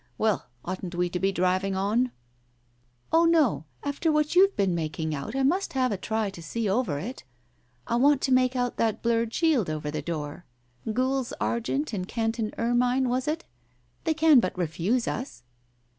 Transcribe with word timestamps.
Well, 0.17 0.47
oughtn't 0.65 0.95
we 0.95 1.09
to 1.11 1.19
be 1.19 1.31
driving 1.31 1.75
on?" 1.75 2.09
"Oh, 3.13 3.25
no. 3.25 3.65
After 3.83 4.11
what 4.11 4.35
you've 4.35 4.55
been 4.55 4.73
making 4.73 5.13
out, 5.13 5.35
I 5.35 5.43
must 5.43 5.73
have 5.73 5.91
a 5.91 5.97
try 5.97 6.31
to 6.31 6.41
see 6.41 6.67
over 6.67 6.97
it. 6.97 7.23
I 7.85 7.97
want 7.97 8.19
to 8.23 8.31
make 8.31 8.55
out 8.55 8.77
that 8.77 9.03
blurred 9.03 9.31
shield 9.31 9.69
over 9.69 9.91
the 9.91 10.01
door. 10.01 10.45
Gules 10.91 11.33
argent 11.39 11.93
and 11.93 12.07
canton 12.07 12.51
ermine, 12.57 13.09
was 13.09 13.27
it? 13.27 13.45
They 14.05 14.15
can 14.15 14.39
but 14.39 14.57
refuse 14.57 15.07
us." 15.07 15.43